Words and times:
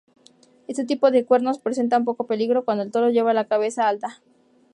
Este 0.67 0.83
tipo 0.83 1.11
de 1.11 1.25
cuernos 1.27 1.59
presentan 1.59 2.05
poco 2.05 2.25
peligro 2.25 2.65
cuando 2.65 2.83
el 2.83 2.89
toro 2.89 3.11
lleva 3.11 3.35
la 3.35 3.45
cabeza 3.45 3.87
alta. 3.87 4.19